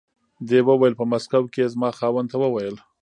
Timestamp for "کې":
1.53-1.59